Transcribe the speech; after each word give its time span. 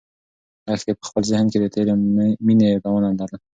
لښتې 0.67 0.91
په 0.99 1.03
خپل 1.09 1.23
ذهن 1.31 1.45
کې 1.51 1.57
د 1.59 1.65
تېرې 1.73 1.93
مېنې 2.45 2.65
یادونه 2.73 3.09
لرل. 3.19 3.41